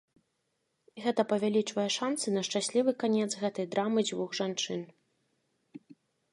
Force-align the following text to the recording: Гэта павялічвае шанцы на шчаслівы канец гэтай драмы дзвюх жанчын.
Гэта 1.03 1.25
павялічвае 1.33 1.85
шанцы 1.97 2.27
на 2.37 2.41
шчаслівы 2.49 2.91
канец 3.05 3.29
гэтай 3.45 3.65
драмы 3.77 3.99
дзвюх 4.11 4.29
жанчын. 4.43 4.81